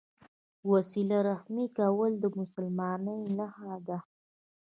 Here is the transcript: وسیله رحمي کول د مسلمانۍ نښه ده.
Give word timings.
وسیله 0.71 1.17
رحمي 1.29 1.65
کول 1.77 2.11
د 2.19 2.25
مسلمانۍ 2.37 3.21
نښه 3.37 3.73
ده. 3.87 3.97